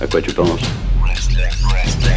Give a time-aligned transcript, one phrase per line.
[0.00, 0.60] À quoi tu penses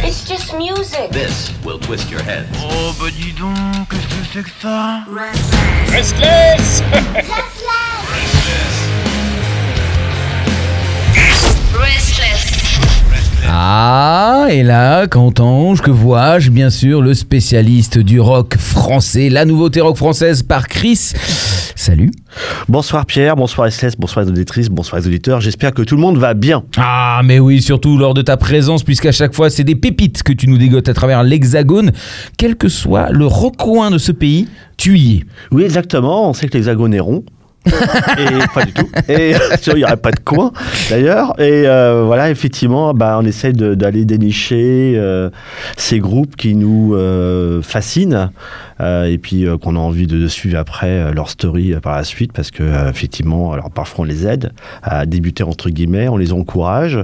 [0.04, 1.10] It's just music.
[1.12, 2.46] This will twist your head.
[2.60, 3.54] Oh bah dis donc,
[3.90, 5.04] qu'est-ce que c'est que ça
[5.92, 7.18] Restless Restless.
[13.50, 19.80] Ah, et là, qu'entends-je, que vois-je Bien sûr, le spécialiste du rock français, la nouveauté
[19.80, 21.12] rock française par Chris.
[21.78, 22.10] Salut.
[22.68, 25.40] Bonsoir Pierre, bonsoir SLS, bonsoir les auditrices, bonsoir les auditeurs.
[25.40, 26.64] J'espère que tout le monde va bien.
[26.76, 30.32] Ah, mais oui, surtout lors de ta présence, puisqu'à chaque fois, c'est des pépites que
[30.32, 31.92] tu nous dégotes à travers l'Hexagone.
[32.36, 35.24] Quel que soit le recoin de ce pays, tu y es.
[35.52, 36.28] Oui, exactement.
[36.28, 37.22] On sait que l'hexagone est rond.
[37.66, 38.88] et pas du tout.
[39.08, 39.34] Et
[39.66, 40.52] il n'y aurait pas de coin
[40.90, 41.38] d'ailleurs.
[41.38, 45.30] Et euh, voilà, effectivement, bah, on essaie d'aller dénicher euh,
[45.76, 48.26] ces groupes qui nous euh, fascinent euh,
[48.80, 51.96] et puis euh, qu'on a envie de, de suivre après euh, leur story euh, par
[51.96, 56.08] la suite parce que euh, effectivement, alors parfois on les aide à débuter entre guillemets,
[56.08, 56.98] on les encourage.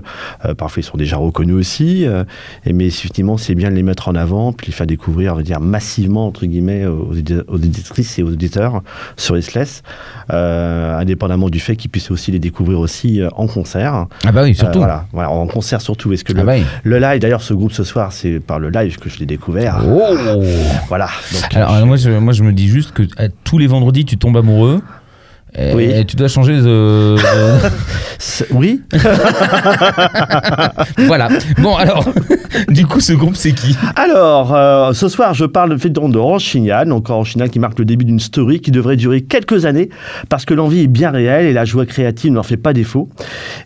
[0.45, 2.07] Euh, parfois ils sont déjà reconnus aussi.
[2.07, 2.25] euh,
[2.65, 5.37] et mais effectivement, c'est bien de les mettre en avant puis les faire découvrir, on
[5.37, 7.11] va dire massivement entre guillemets aux,
[7.49, 8.83] aux éditrices et aux auditeurs
[9.17, 9.83] sur Isless,
[10.33, 14.07] euh, indépendamment du fait qu'ils puissent aussi les découvrir aussi euh, en concert.
[14.25, 14.79] Ah bah oui, Euh, surtout.
[14.79, 16.13] voilà, voilà, en concert surtout.
[16.13, 16.65] Est-ce que Ah le, bah oui.
[16.85, 19.83] le live, d'ailleurs, ce groupe ce soir, c'est par le live que je l'ai découvert.
[19.87, 20.15] Oh
[20.89, 21.09] Voilà.
[21.33, 24.05] Donc, Alors, alors, moi, je, moi, je me dis juste que euh, tous les vendredis,
[24.05, 24.83] tu tombes amoureux.
[25.57, 25.85] Et, Oui.
[25.85, 27.17] et tu dois changer de.
[28.53, 28.83] oui.
[31.07, 31.29] voilà.
[31.61, 32.09] Bon, alors,
[32.69, 33.77] du coup, ce groupe, c'est qui?
[33.97, 38.05] Alors, euh, ce soir, je parle effectivement de donc Orange Signal qui marque le début
[38.05, 39.91] d'une story qui devrait durer quelques années
[40.29, 43.09] parce que l'envie est bien réelle et la joie créative ne leur fait pas défaut.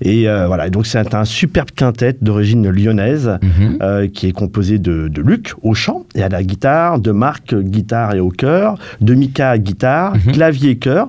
[0.03, 3.79] Et euh, voilà, Et donc c'est un superbe quintet d'origine lyonnaise Mhm.
[3.83, 7.55] euh, qui est composé de, de Luc au chant et à la guitare, de Marc
[7.55, 11.09] guitare et au chœur, de Mika guitare, clavier et chœur,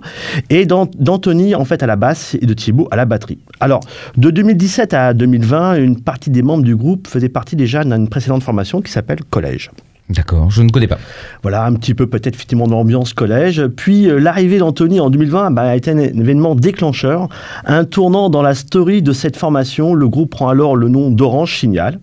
[0.50, 3.40] et d'An- d'Anthony en fait à la basse et de Thibaut à la batterie.
[3.60, 3.82] Alors,
[4.16, 8.44] de 2017 à 2020, une partie des membres du groupe faisait partie déjà d'une précédente
[8.44, 9.72] formation qui s'appelle Collège.
[10.10, 10.98] D'accord, je ne connais pas.
[11.44, 13.68] Voilà, un petit peu peut-être effectivement d'ambiance collège.
[13.68, 17.30] Puis euh, l'arrivée d'Anthony en 2020 bah, a été un événement déclencheur.
[17.66, 21.56] Un tournant dans la story de cette formation, le groupe prend alors le nom d'Orange
[21.60, 22.00] Signal.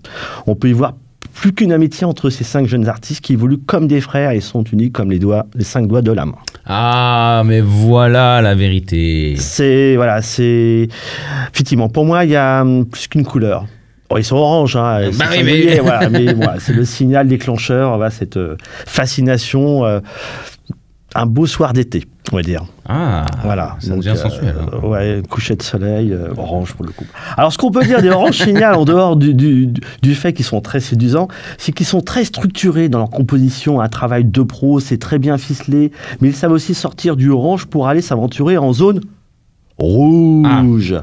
[0.46, 0.94] On peut y voir
[1.36, 4.64] plus qu'une amitié entre ces cinq jeunes artistes qui évoluent comme des frères et sont
[4.64, 6.34] unis comme les doigts, les cinq doigts de la main.
[6.64, 9.34] Ah, mais voilà la vérité.
[9.38, 10.88] C'est voilà, c'est
[11.52, 13.66] effectivement pour moi il y a hum, plus qu'une couleur.
[14.08, 16.84] Oh, ils sont orange, hein, c'est Bah oui, singulier, mais- voilà, mais voilà, c'est le
[16.84, 19.98] signal déclencheur, voilà, cette euh, fascination, euh,
[21.16, 22.64] un beau soir d'été, on va dire.
[22.88, 23.76] Ah, Voilà.
[23.80, 24.54] Ça Donc, devient euh, sensuel.
[24.60, 24.86] hein.
[24.86, 27.04] ouais, coucher de soleil, euh, orange pour le coup.
[27.36, 29.72] Alors, ce qu'on peut dire des oranges signal, en dehors du, du,
[30.02, 31.28] du fait qu'ils sont très séduisants,
[31.58, 33.80] c'est qu'ils sont très structurés dans leur composition.
[33.80, 35.90] Un travail de pro, c'est très bien ficelé,
[36.20, 39.00] mais ils savent aussi sortir du orange pour aller s'aventurer en zone
[39.78, 40.94] rouge.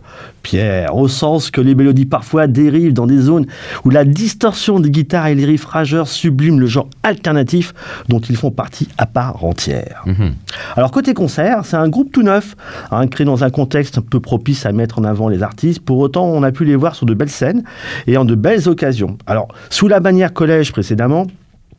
[0.41, 3.45] Pierre, au sens que les mélodies parfois dérivent dans des zones
[3.85, 7.73] où la distorsion des guitares et les riffs rageurs subliment le genre alternatif
[8.09, 10.03] dont ils font partie à part entière.
[10.05, 10.33] Mhm.
[10.75, 12.55] Alors côté concert, c'est un groupe tout neuf,
[12.91, 15.79] hein, créé dans un contexte un peu propice à mettre en avant les artistes.
[15.79, 17.63] Pour autant, on a pu les voir sur de belles scènes
[18.07, 19.17] et en de belles occasions.
[19.27, 21.27] Alors sous la bannière collège précédemment,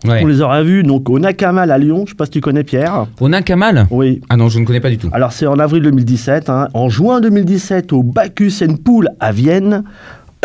[0.04, 0.20] Ouais.
[0.22, 2.04] on les aura vus donc au Nakamal à Lyon.
[2.04, 3.06] Je sais pas si tu connais Pierre.
[3.20, 4.20] Au Nakamal Oui.
[4.28, 5.08] Ah non, je ne connais pas du tout.
[5.12, 6.68] Alors c'est en avril 2017, hein.
[6.74, 9.84] en juin 2017 au Bacchus Pool à Vienne,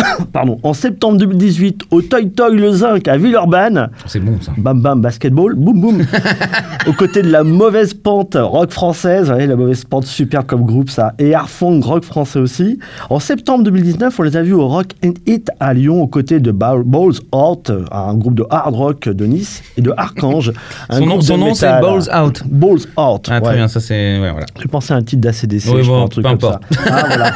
[0.34, 4.52] pardon, en septembre 2018 au Toy Toy Le Zinc à Villeurbanne, C'est bon ça.
[4.58, 6.02] bam bam basketball, boum boum,
[6.88, 10.64] aux côtés de la mauvaise pente rock française, vous voyez, la mauvaise pente super comme
[10.66, 12.80] groupe ça, et Arfong rock français aussi.
[13.10, 16.40] En septembre 2019, on les a vus au Rock and Hit à Lyon aux côtés
[16.40, 20.52] de Ba- Balls Out, un groupe de hard rock de Nice, et de Archange,
[20.92, 21.68] Son nom, son nom c'est.
[21.82, 22.44] Balls Out.
[22.46, 23.30] Balls Out.
[23.30, 23.56] Ah, très ouais.
[23.56, 24.20] bien, ça c'est.
[24.20, 24.46] Ouais, voilà.
[24.72, 26.64] Pensé à un titre d'ACDC, Oui, bon, un truc peu comme importe.
[26.72, 26.80] ça.
[26.88, 27.32] Ah, voilà.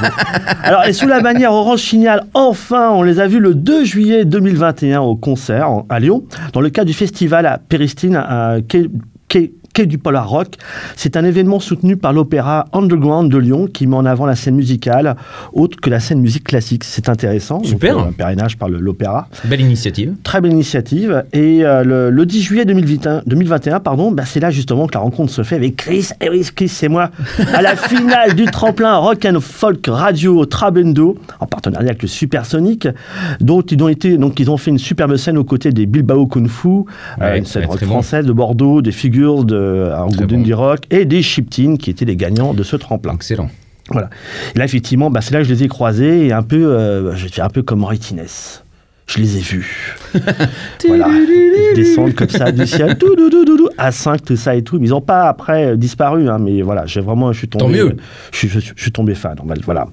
[0.64, 2.24] Alors, et sous la bannière Orange Signal,
[2.54, 6.70] enfin, on les a vus le 2 juillet 2021 au concert à Lyon, dans le
[6.70, 8.58] cadre du festival à Péristine, à
[9.74, 10.56] quai du Polar Rock.
[10.96, 14.56] C'est un événement soutenu par l'opéra Underground de Lyon qui met en avant la scène
[14.56, 15.16] musicale,
[15.54, 16.84] autre que la scène musique classique.
[16.84, 17.58] C'est intéressant.
[17.58, 17.98] Donc, Super.
[17.98, 19.28] euh, un parrainage par l'opéra.
[19.46, 20.14] Belle initiative.
[20.24, 21.24] Très belle initiative.
[21.34, 25.00] Et euh, le, le 10 juillet 2021, 2021 pardon, bah, c'est là justement que la
[25.00, 26.10] rencontre se fait avec Chris.
[26.22, 27.10] Et oui, Chris, c'est moi.
[27.54, 32.88] À la finale du tremplin Rock and Folk Radio Trabendo, en partenariat avec le Supersonic,
[33.42, 36.28] dont ils ont, été, donc, ils ont fait une superbe scène aux côtés des Bilbao
[36.28, 36.82] Kung Fu, euh,
[37.20, 37.86] Ouais, une scène rock bon.
[37.88, 39.63] française de Bordeaux, des figures de
[39.96, 40.38] un Très groupe bon.
[40.38, 43.14] d'indie rock et des Chiptines qui étaient les gagnants de ce tremplin.
[43.14, 43.50] Excellent.
[43.90, 44.10] Voilà.
[44.56, 47.16] Et là, effectivement, bah, c'est là que je les ai croisés et un peu, euh,
[47.16, 48.24] je un peu comme Roy Tines.
[49.08, 49.96] Je les ai vus.
[50.88, 51.08] voilà.
[51.10, 54.56] Ils descendent comme ça du ciel, tout, tout, tout, tout, tout, à 5, tout ça
[54.56, 54.78] et tout.
[54.82, 57.64] Ils n'ont pas après euh, disparu, hein, mais voilà, j'ai vraiment, je suis tombé.
[57.64, 57.96] Tant mieux.
[58.32, 59.36] Je, suis- je suis- je suis tombé fan.
[59.66, 59.88] Voilà.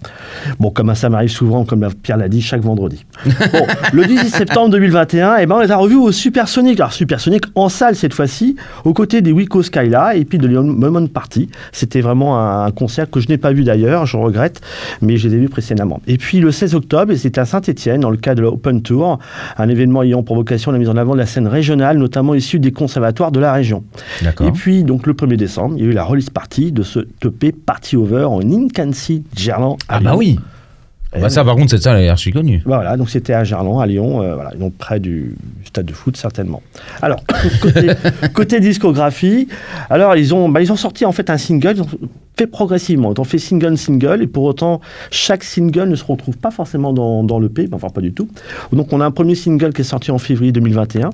[0.58, 3.04] Bon, comme ça m'arrive souvent, comme Pierre l'a dit, chaque vendredi.
[3.52, 6.78] Bon, le 18 septembre 2021, eh ben, on les a revus au Supersonic.
[6.78, 10.62] Alors, Supersonic en salle cette fois-ci, aux côtés des Wico Skyla et puis de Leon
[10.62, 11.48] Moment Party.
[11.72, 14.60] C'était vraiment un, un concert que je n'ai pas vu d'ailleurs, je regrette,
[15.02, 16.00] mais je les ai vus précédemment.
[16.06, 18.99] Et puis le 16 octobre, et c'était à Saint-Etienne, dans le cadre de l'Open Tour,
[19.04, 22.58] un événement ayant pour vocation la mise en avant de la scène régionale, notamment issue
[22.58, 23.84] des conservatoires de la région.
[24.48, 27.00] Et puis, donc, le 1er décembre, il y a eu la release party de ce
[27.24, 29.76] EP Party Over en Incancy, Gerland.
[29.88, 30.18] à Ah bah Lyon.
[30.18, 30.38] oui.
[31.12, 32.62] Et Bah ça par contre cette salle est archi connue.
[32.64, 36.16] voilà, donc c'était à Gerland, à Lyon, euh, voilà, donc près du stade de foot
[36.16, 36.62] certainement.
[37.02, 37.24] Alors
[37.60, 37.88] côté,
[38.32, 39.48] côté discographie,
[39.88, 41.82] alors ils ont, bah, ils ont sorti en fait un single,
[42.40, 46.50] fait progressivement, ont fait single single et pour autant chaque single ne se retrouve pas
[46.50, 48.28] forcément dans, dans l'EP, enfin pas du tout.
[48.72, 51.10] Donc on a un premier single qui est sorti en février 2021.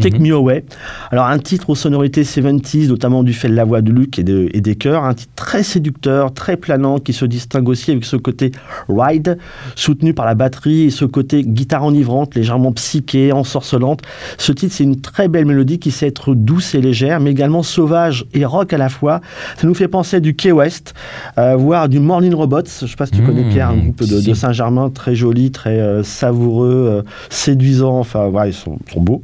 [0.00, 0.64] Take Me Away.
[1.10, 4.22] Alors, un titre aux sonorités 70s, notamment du fait de la voix de Luc et,
[4.24, 5.04] de- et des chœurs.
[5.04, 8.52] Un titre très séducteur, très planant, qui se distingue aussi avec ce côté
[8.88, 9.36] ride,
[9.74, 14.00] soutenu par la batterie, et ce côté guitare enivrante, légèrement psyché, ensorcelante.
[14.38, 17.62] Ce titre, c'est une très belle mélodie qui sait être douce et légère, mais également
[17.62, 19.20] sauvage et rock à la fois.
[19.56, 20.94] Ça nous fait penser du Key West,
[21.38, 22.62] euh, voire du Morning Robots.
[22.64, 25.78] Je sais pas si tu Mmh, connais Pierre, un groupe de, Saint-Germain très joli, très
[25.78, 27.98] euh, savoureux, euh, séduisant.
[27.98, 29.22] Enfin, voilà, ils sont, sont beaux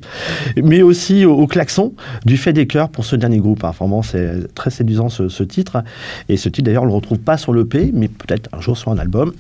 [0.63, 1.95] mais aussi au, klaxon
[2.25, 3.65] du fait des chœurs pour ce dernier groupe.
[3.65, 3.73] hein.
[4.03, 5.83] C'est très séduisant ce, ce titre.
[6.29, 8.91] Et ce titre, d'ailleurs, on le retrouve pas sur l'EP, mais peut-être un jour sur
[8.91, 9.33] un album.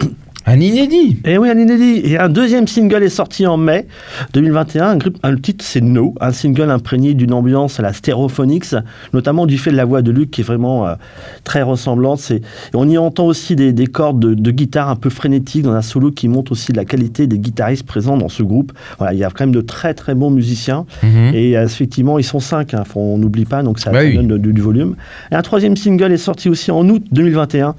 [0.49, 1.19] Un inédit.
[1.25, 2.03] Et oui, un inédit.
[2.05, 3.87] Et un deuxième single est sorti en mai
[4.33, 4.87] 2021.
[4.91, 8.77] Un, groupe- un- le titre, c'est No, un single imprégné d'une ambiance à la Stereophonics,
[9.13, 10.95] notamment du fait de la voix de Luc qui est vraiment euh,
[11.43, 12.21] très ressemblante.
[12.21, 12.43] C'est-
[12.75, 15.83] on y entend aussi des, des cordes de, de guitare un peu frénétiques dans un
[15.83, 18.73] solo qui montre aussi la qualité des guitaristes présents dans ce groupe.
[18.99, 20.87] Voilà, il y a quand même de très très bons musiciens.
[21.03, 21.33] Mhm.
[21.35, 24.15] Et euh, effectivement, ils sont cinq, hein, on n'oublie pas, donc ça, Bah ça oui.
[24.15, 24.95] donne du volume.
[25.33, 27.75] Et un troisième single est sorti aussi en août 2021.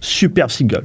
[0.00, 0.84] Superbe single.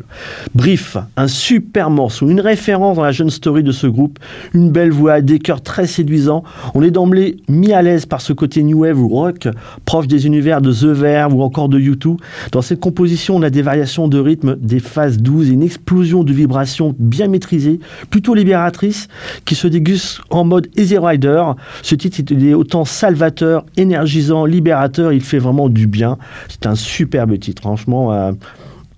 [0.55, 4.19] Brief, un super morceau, une référence dans la jeune story de ce groupe,
[4.53, 6.43] une belle voix, des chœurs très séduisants.
[6.73, 9.47] On est d'emblée mis à l'aise par ce côté new wave ou rock,
[9.85, 12.17] proche des univers de The Verve ou encore de U2.
[12.51, 16.23] Dans cette composition, on a des variations de rythme, des phases douces et une explosion
[16.23, 17.79] de vibrations bien maîtrisée,
[18.09, 19.07] plutôt libératrice,
[19.45, 21.43] qui se déguste en mode Easy Rider.
[21.81, 26.17] Ce titre est autant salvateur, énergisant, libérateur, il fait vraiment du bien.
[26.49, 28.13] C'est un superbe titre, franchement.
[28.13, 28.31] euh,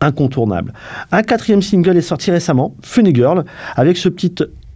[0.04, 0.74] incontournable.
[1.12, 3.46] Un quatrième single est sorti récemment, Funny Girl,
[3.76, 4.36] avec ce petit...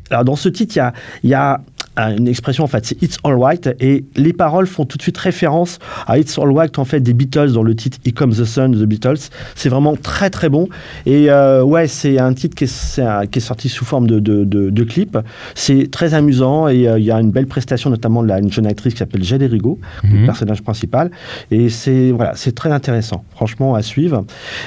[0.09, 0.75] Alors dans ce titre,
[1.23, 1.61] il y a
[1.97, 5.79] une expression en fait, c'est It's Alright, et les paroles font tout de suite référence
[6.05, 8.83] à It's Alright en fait des Beatles dans le titre Here Comes the Sun The
[8.85, 9.17] Beatles.
[9.55, 10.67] C'est vraiment très très bon.
[11.05, 14.69] Et euh, ouais, c'est un titre qui est, qui sorti sous forme de, de, de-
[14.69, 15.17] de clip.
[15.55, 18.51] C'est très amusant et euh, il y a une belle prestation notamment de la, une
[18.51, 21.11] jeune actrice qui s'appelle Jade Rigo, le personnage principal.
[21.51, 24.25] Et c'est voilà, c'est très intéressant, franchement à suivre.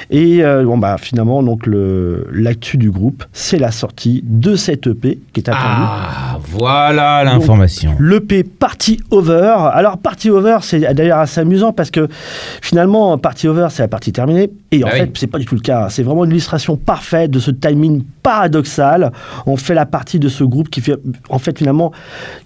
[0.09, 4.87] Et euh, bon bah finalement donc le l'actu du groupe, c'est la sortie de cette
[4.87, 5.63] EP qui est attendue.
[5.85, 7.95] Ah voilà l'information.
[7.99, 9.55] L'EP Party Over.
[9.73, 12.07] Alors, Party Over, c'est d'ailleurs assez amusant parce que
[12.61, 14.49] finalement, Party Over, c'est la partie terminée.
[14.71, 15.11] Et en Ah fait, oui.
[15.15, 15.89] c'est pas du tout le cas.
[15.89, 19.11] C'est vraiment une illustration parfaite de ce timing paradoxal.
[19.45, 20.95] On fait la partie de ce groupe qui fait,
[21.29, 21.91] en fait, finalement,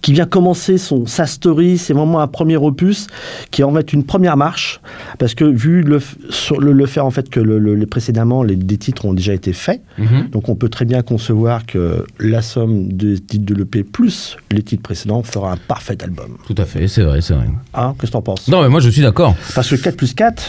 [0.01, 1.77] qui vient commencer son, sa story.
[1.77, 3.07] C'est vraiment un premier opus
[3.51, 4.81] qui est en fait une première marche.
[5.19, 5.99] Parce que vu le,
[6.29, 9.33] sur le, le fait, en fait, que le, le- précédemment, les, des titres ont déjà
[9.33, 9.81] été faits.
[9.99, 10.29] Mhm.
[10.31, 14.63] Donc on peut très bien concevoir que la somme des titres de l'EP plus les
[14.65, 16.37] titres précédents fera un parfait album.
[16.47, 17.45] Tout à fait, c'est vrai, c'est vrai.
[17.73, 18.47] Hein, Qu'est-ce que t'en penses?
[18.47, 19.35] Non mais moi je suis d'accord.
[19.55, 20.43] Parce que 4 plus 4,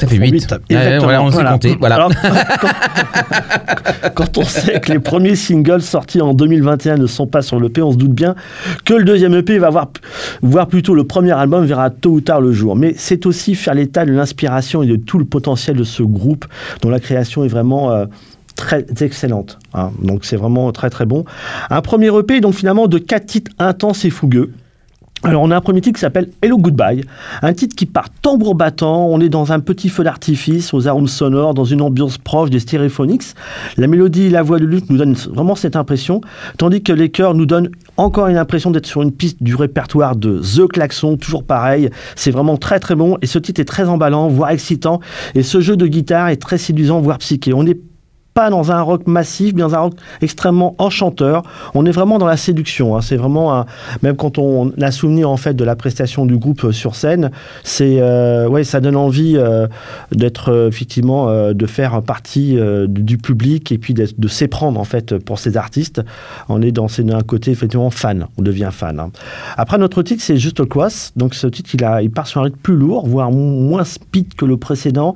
[0.00, 0.30] Ça fait font 8.
[0.30, 0.54] huit.
[0.68, 1.02] Exactement.
[1.04, 1.52] voilà, on s'est Voilà.
[1.52, 1.76] compté.
[1.78, 1.94] Voilà.
[1.96, 2.10] Alors,
[2.60, 7.58] quand, quand on sait que les premiers singles sortis en 2021 ne sont pas sur
[7.60, 8.34] l'EP, on se doute bien
[8.84, 9.88] que le deuxième EP va voir,
[10.42, 12.76] voire plutôt le premier album verra tôt ou tard le jour.
[12.76, 16.46] Mais c'est aussi faire l'état de l'inspiration et de tout le potentiel de ce groupe
[16.82, 17.90] dont la création est vraiment...
[17.92, 18.06] euh,
[18.60, 19.58] très excellente.
[19.74, 19.90] hein.
[20.02, 21.24] Donc c'est vraiment très très bon.
[21.70, 24.52] Un premier EP donc finalement de quatre titres intenses et fougueux.
[25.22, 27.04] Alors on a un premier titre qui s'appelle Hello Goodbye,
[27.42, 31.08] un titre qui part tambour battant, on est dans un petit feu d'artifice, aux arômes
[31.08, 33.34] sonores, dans une ambiance proche des Stereophonics.
[33.76, 36.22] La mélodie et la voix de Luc nous donnent vraiment cette impression,
[36.56, 40.16] tandis que les chœurs nous donnent encore une impression d'être sur une piste du répertoire
[40.16, 43.90] de The Klaxon, toujours pareil, c'est vraiment très très bon, et ce titre est très
[43.90, 45.00] emballant, voire excitant,
[45.34, 47.52] et ce jeu de guitare est très séduisant, voire psyché.
[47.52, 47.78] On est
[48.34, 51.42] pas dans un rock massif, mais dans un rock extrêmement enchanteur.
[51.74, 52.96] On est vraiment dans la séduction.
[52.96, 53.00] hein.
[53.00, 53.64] C'est vraiment
[54.02, 57.30] même quand on a souvenir en fait de la prestation du groupe euh, sur scène,
[57.64, 59.66] c'est euh, ouais, ça donne envie euh,
[60.12, 62.56] d'être effectivement de faire partie
[62.88, 66.02] du public et puis de s'éprendre en fait pour ces artistes.
[66.48, 68.26] On est dans un côté effectivement fan.
[68.38, 69.00] On devient fan.
[69.00, 69.10] hein.
[69.56, 71.12] Après notre titre c'est Just Cross.
[71.16, 74.34] Donc ce titre il a il part sur un rythme plus lourd, voire moins speed
[74.34, 75.14] que le précédent.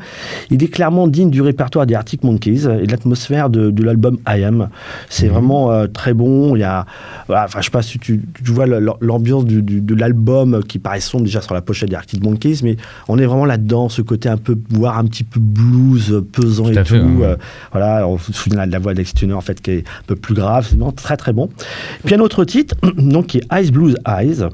[0.51, 4.19] Il est clairement digne du répertoire des Arctic Monkeys et de l'atmosphère de, de l'album
[4.27, 4.69] I Am.
[5.09, 6.57] C'est vraiment euh, très bon.
[6.57, 6.87] Il y a,
[7.27, 10.79] voilà, enfin, je sais pas si tu, tu vois l'ambiance du- du- de l'album qui
[10.79, 12.77] paraît sombre déjà sur la pochette des Arctic Monkeys, mais
[13.09, 16.65] on est vraiment là-dedans, ce côté un peu, voire un petit peu blues, euh, pesant
[16.65, 16.85] Tout et tout.
[16.85, 17.01] fait.
[17.01, 17.37] Euh,
[17.73, 20.17] voilà, on se souvient de la voix d'Alex Turner en fait qui est un peu
[20.17, 20.67] plus grave.
[20.69, 21.49] C'est vraiment très très bon.
[22.05, 24.45] Puis un autre titre, donc qui est Eyes Blues Eyes.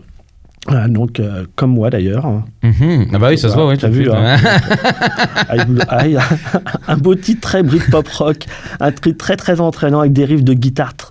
[0.68, 2.26] Voilà, donc euh, comme moi d'ailleurs.
[2.26, 2.44] hein.
[2.62, 3.06] Mhm.
[3.14, 3.76] Ah bah oui, ça se voit, ouais.
[3.78, 4.36] T'as vu, hein.
[6.00, 6.18] Eyes.
[6.86, 8.44] un beau titre très Britpop rock,
[8.78, 11.10] un titre très très entraînant avec des riffs de guitare tr-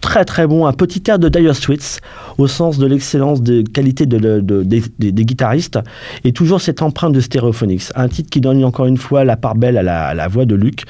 [0.00, 2.00] très très bon, un petit air de Dire Straits
[2.38, 5.78] au sens de l'excellence de qualité de, de- de- des, guitaristes
[6.24, 7.84] et toujours cette empreinte de Stereophonics.
[7.94, 10.44] Un titre qui donne encore une fois la part belle à la, à la voix
[10.46, 10.84] de Luc,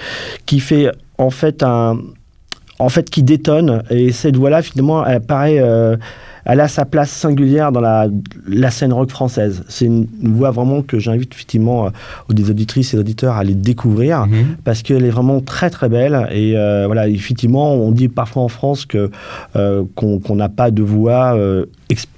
[0.47, 1.99] qui fait en fait un
[2.79, 5.97] en fait qui détonne et cette voix là finalement elle paraît euh,
[6.53, 8.09] elle a sa place singulière dans la,
[8.49, 9.63] la scène rock française.
[9.69, 11.91] C'est une, une voix vraiment que j'invite effectivement euh,
[12.31, 14.57] des auditrices et auditeurs à aller découvrir Mhm.
[14.65, 18.49] parce qu'elle est vraiment très très belle et euh, voilà effectivement on dit parfois en
[18.49, 19.11] France que
[19.57, 21.35] euh, qu'on n'a pas de voix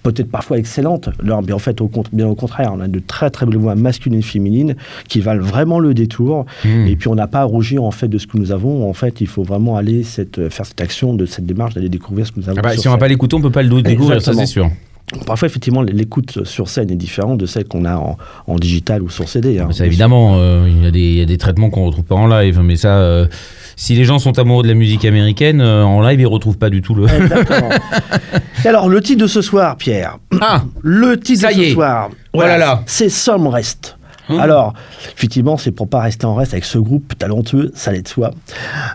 [0.03, 3.31] peut-être parfois excellente Non, mais en fait au, bien au contraire on a de très
[3.31, 4.77] très belles voix masculines et féminines
[5.09, 6.87] qui valent vraiment le détour Mhm.
[6.87, 8.93] et puis on n'a pas à rougir en fait de ce que nous avons en
[8.93, 12.27] fait il faut vraiment aller cette, euh, faire cette action de cette démarche d'aller découvrir
[12.27, 13.01] ce que nous avons Ah bah, si on va scène.
[13.01, 14.71] pas l'écouter, on peut pas le découvrir, ça c'est sûr.
[15.27, 18.17] Parfois effectivement l'écoute sur scène est différente de celle qu'on a en,
[18.47, 19.69] en digital ou sur CD hein.
[19.73, 22.15] Ça, évidemment, euh, il y, a des- il y a des traitements qu'on retrouve pas
[22.15, 23.27] en live, mais ça, euh,
[23.77, 26.71] si les gens sont amoureux de la musique américaine, euh, en live, ils retrouvent pas
[26.71, 27.05] du tout le.
[27.09, 27.69] Exactement.
[28.65, 30.19] Et alors, le titre de ce soir, Pierre.
[30.41, 31.73] Ah Le titre Ça de y ce est.
[31.73, 32.11] soir.
[32.33, 32.83] Oh là là.
[32.87, 33.97] C'est Some Rest.
[34.29, 34.39] Hum.
[34.39, 34.73] Alors,
[35.17, 38.31] effectivement, c'est pour pas rester en reste avec ce groupe talentueux, ça l'est de soi.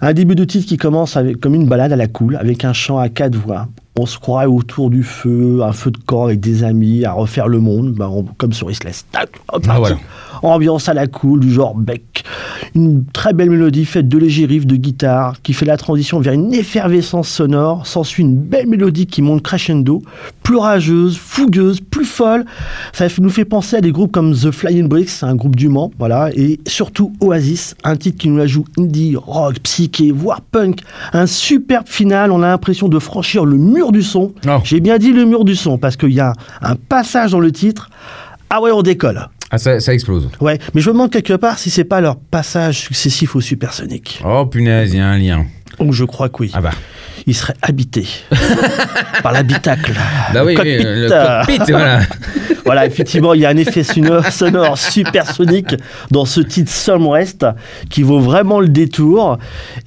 [0.02, 2.72] Un début de titre qui commence avec, comme une balade à la cool, avec un
[2.74, 3.68] chant à quatre voix.
[4.00, 7.48] On se croirait autour du feu, un feu de camp avec des amis, à refaire
[7.48, 9.06] le monde, ben, on- comme sur Islas.
[9.12, 9.98] Tac, hop, Ah, voilà.
[10.44, 12.24] Ambiance à la cool, du genre Beck.
[12.76, 16.34] Une très belle mélodie faite de légers riffs de guitare qui fait la transition vers
[16.34, 17.86] une effervescence sonore.
[17.88, 20.02] S'ensuit une belle mélodie qui monte crescendo,
[20.44, 22.46] plus rageuse, fougueuse, plus folle.
[22.94, 25.92] Ça nous fait penser à des groupes comme The Flying Bricks, un groupe du Mans,
[25.98, 30.82] voilà, et surtout Oasis, un titre qui nous la joue indie, rock, psyché, voire punk.
[31.14, 34.34] Un superbe final, on a l'impression de franchir le mur du son.
[34.48, 34.60] Oh.
[34.64, 37.52] J'ai bien dit le mur du son parce qu'il y a un passage dans le
[37.52, 37.90] titre.
[38.50, 39.28] Ah ouais, on décolle.
[39.50, 40.30] Ah, ça, ça explose.
[40.42, 44.22] Ouais, mais je me demande quelque part si c'est pas leur passage successif au supersonique.
[44.26, 45.46] Oh punaise, il y a un lien.
[45.80, 46.52] Ou je crois que oui.
[46.54, 46.72] Ah bah.
[47.26, 48.08] Il serait habité
[49.24, 49.94] par l'habitacle.
[50.34, 50.78] Bah oui, oui, cockpit.
[50.84, 52.00] le cockpit, voilà.
[52.66, 55.74] Voilà, effectivement, il y a un effet sonore, sonore supersonique
[56.12, 56.70] dans ce titre
[57.10, 57.46] Rest
[57.90, 59.38] qui vaut vraiment le détour.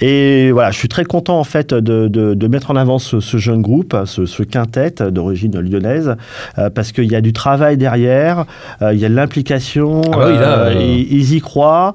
[0.01, 3.21] Et voilà, je suis très content en fait de, de- de mettre en avant ce,
[3.21, 6.17] ce jeune groupe, ce, ce quintet d'origine lyonnaise,
[6.57, 8.47] euh, parce qu'il y a du travail derrière,
[8.81, 11.93] euh, il y a de l'implication, Ah bah oui, euh, ils y croient,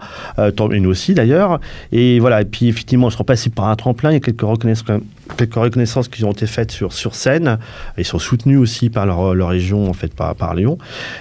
[0.56, 1.60] tant- et nous aussi d'ailleurs.
[1.94, 4.42] Et voilà, et puis effectivement, ils sont passés par un tremplin, il y a quelques
[4.42, 7.60] reconnaissances, qui ont été faites sur, sur scène.
[8.00, 10.80] Ils sont soutenus aussi par leur, région, en fait, par, par Lyon.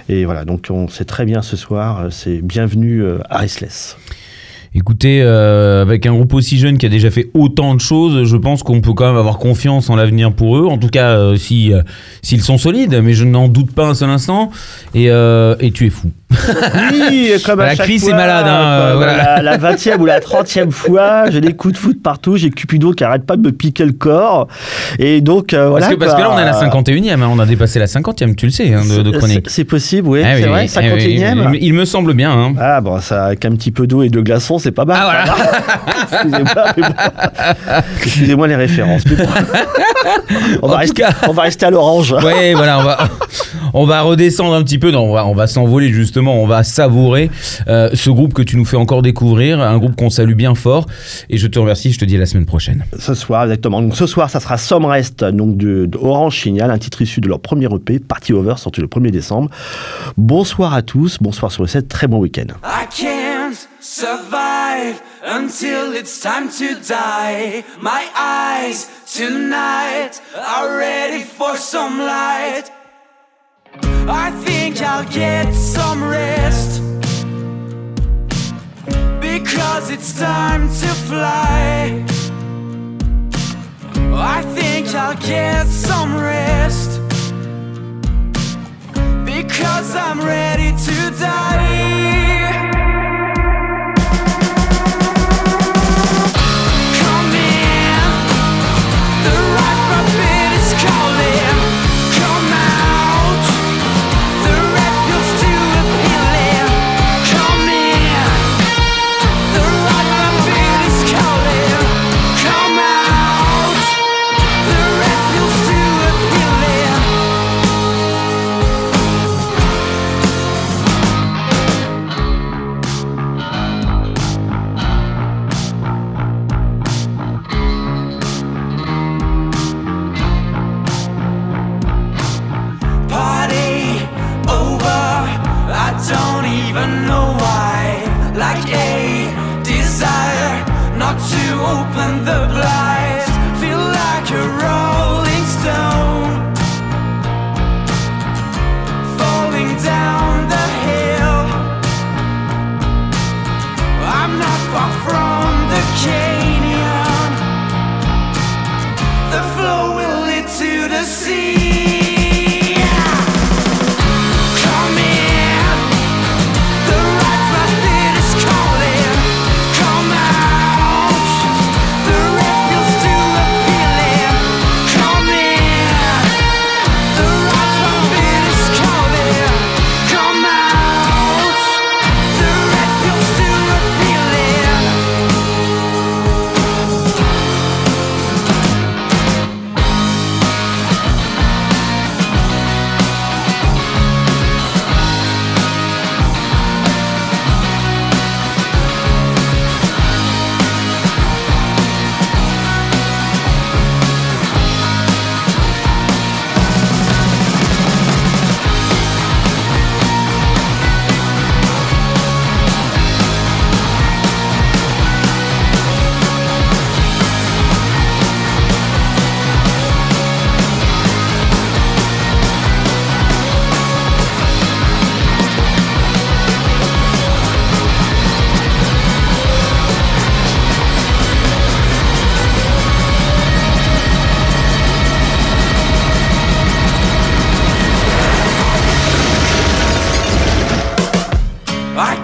[0.09, 3.97] Et voilà, donc on sait très bien ce soir, euh, c'est bienvenue euh, à Restless.
[4.77, 8.35] Écoutez, euh, avec un groupe aussi jeune qui a déjà fait autant de choses, je
[8.35, 10.65] pense qu'on peut quand même avoir confiance en l'avenir pour eux.
[10.65, 11.81] En tout cas, euh, si euh,
[12.21, 14.51] s'ils sont solides, mais je n'en doute pas un seul instant.
[14.93, 16.11] Et, et tu es fou.
[16.91, 19.41] Oui, comme à La chaque crise fois, est malade, hein, voilà.
[19.41, 23.03] La, 20e ou la 30e fois, j'ai des coups de foot partout, j'ai Cupido qui
[23.05, 24.47] arrête pas de me piquer le corps.
[24.99, 25.69] Et donc, voilà.
[25.79, 27.85] parce, que, parce que là, on est à la 51e, hein, on a dépassé la
[27.85, 29.45] 50e, tu le sais, hein, de, chronique.
[29.49, 31.49] C'est possible, oui, Ah c'est oui, vrai, oui, 51e.
[31.51, 32.31] oui, il, il me semble bien.
[32.31, 32.53] hein.
[32.59, 34.97] Ah bon, ça avec un petit peu d'eau et de glaçons, c'est pas mal.
[34.99, 35.35] Ah,
[36.23, 36.93] voilà.
[38.01, 38.49] Excusez-moi, bon.
[38.49, 39.03] Les références.
[39.05, 39.15] bon.
[40.63, 42.15] on, va rester, cas- on va rester à l'orange.
[42.25, 42.97] Ouais, voilà, on va,
[43.73, 44.89] on va redescendre un petit peu.
[44.89, 46.41] Non, on va, on va s'envoler justement.
[46.41, 47.29] On va savourer
[47.67, 50.87] euh, ce groupe que tu nous fais encore découvrir, un groupe qu'on salue bien fort.
[51.29, 51.91] Et je te remercie.
[51.91, 52.83] Je te dis à la semaine prochaine.
[52.97, 53.81] Ce soir, exactement.
[53.83, 57.21] Donc ce soir, ça sera Some Rest, donc de, de Orange Signal, un titre issu
[57.21, 59.49] de leur premier EP, Party Over, sorti le 1er décembre.
[60.17, 62.47] Bonsoir à tous, bonsoir sur le 7, très bon week-end.
[63.95, 67.63] survive until it's time to die.
[67.79, 72.65] My eyes tonight are ready for some light.
[74.25, 76.81] I think I'll get some rest
[79.21, 82.03] because it's time to fly.
[84.11, 86.99] I think I'll get some rest
[89.23, 91.84] because I'm ready to die.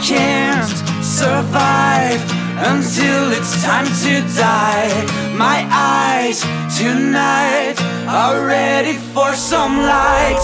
[0.01, 0.67] can't
[1.03, 2.19] survive
[2.57, 4.89] until it's time to die.
[5.37, 6.41] My eyes
[6.77, 7.75] tonight
[8.07, 10.41] are ready for some light.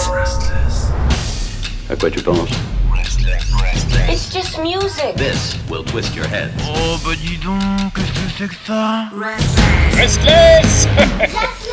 [1.90, 2.50] I bet you don't.
[4.10, 5.16] It's just music.
[5.16, 6.52] This will twist your head.
[6.62, 10.86] Oh, but dis donc, qu'est-ce que que ça Restless Restless